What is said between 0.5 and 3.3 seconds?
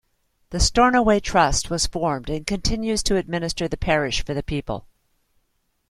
Stornoway Trust was formed and continues to